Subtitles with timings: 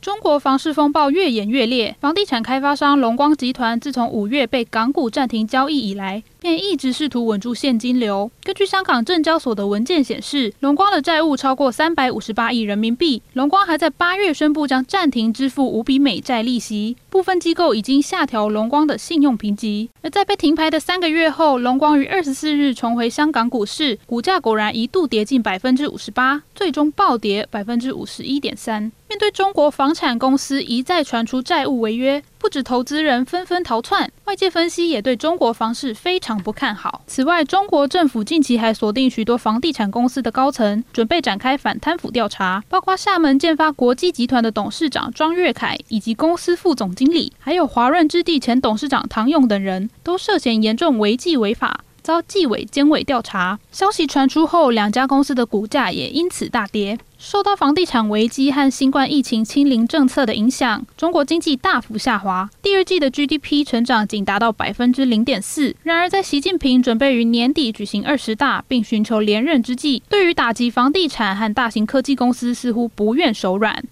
[0.00, 8.30] 中国房市风暴越演越烈，房地产开发商龙光集团自从五月被港股暂停交易以来，便一直试图稳住现金流。
[8.42, 13.20] 根据香港证交所的文件显示，龙光的债务超过三百五十八亿人民币。
[13.34, 19.90] 龙光还在八月宣布将暂停支付五笔美债利息，部分机构已经下调龙光的信用评级。
[20.00, 28.90] 而在被停牌的三个月后，龙光于二十四日重回香港股市，股价果然一度跌近百分之五十八，最终暴跌百分之五十一点三。
[29.20, 37.02] 对中国房产公司一再传出债务违约，不止投资人纷纷逃窜，外界分析也对中国房市非常不看好。
[37.06, 51.84] 此外，中国政府近期还锁定许多房地产公司的高层，准备展开反贪腐调查，包括厦门建发国际集团的董事长庄月凯以及公司副总经理，还有华润置地前董事长唐勇等人，都涉嫌严重违纪违法。
[52.10, 56.98] 遭纪委监委调查，消息传出后，两家公司的股价也因此大跌。
[57.16, 65.76] 受到房地产危机和新冠疫情清零政策的影响，中国经济大幅下滑，第二季的 GDP 成长仅达到百分之零点四。
[65.84, 73.84] 然而，在习近平准备于年底举行二十大并寻求连任之际，对于打击房地产和大型科技公司似乎不愿手软。